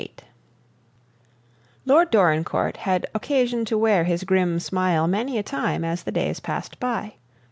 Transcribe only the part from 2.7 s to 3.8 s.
had occasion to